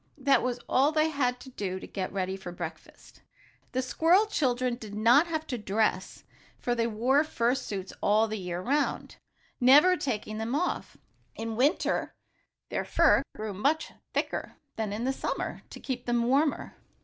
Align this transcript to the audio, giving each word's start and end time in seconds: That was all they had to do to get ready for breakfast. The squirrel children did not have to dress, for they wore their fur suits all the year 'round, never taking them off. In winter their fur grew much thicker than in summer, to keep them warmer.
That 0.17 0.41
was 0.41 0.59
all 0.67 0.91
they 0.91 1.09
had 1.09 1.39
to 1.41 1.51
do 1.51 1.79
to 1.79 1.85
get 1.85 2.11
ready 2.11 2.35
for 2.35 2.51
breakfast. 2.51 3.21
The 3.71 3.83
squirrel 3.83 4.25
children 4.25 4.73
did 4.75 4.95
not 4.95 5.27
have 5.27 5.45
to 5.45 5.59
dress, 5.59 6.23
for 6.57 6.73
they 6.73 6.87
wore 6.87 7.17
their 7.17 7.25
fur 7.29 7.53
suits 7.53 7.93
all 8.01 8.27
the 8.27 8.39
year 8.39 8.61
'round, 8.63 9.17
never 9.59 9.95
taking 9.95 10.39
them 10.39 10.55
off. 10.55 10.97
In 11.35 11.55
winter 11.55 12.15
their 12.69 12.83
fur 12.83 13.21
grew 13.35 13.53
much 13.53 13.93
thicker 14.11 14.55
than 14.75 14.91
in 14.91 15.13
summer, 15.13 15.61
to 15.69 15.79
keep 15.79 16.07
them 16.07 16.23
warmer. 16.23 16.73